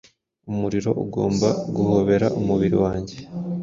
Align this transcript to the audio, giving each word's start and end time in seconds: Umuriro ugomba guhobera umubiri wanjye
Umuriro 0.51 0.91
ugomba 1.03 1.47
guhobera 1.75 2.27
umubiri 2.39 2.77
wanjye 2.83 3.15